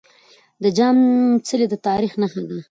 د 0.63 0.65
جام 0.77 0.97
څلی 1.47 1.65
د 1.69 1.75
تاريخ 1.87 2.11
نښه 2.21 2.41
ده. 2.49 2.57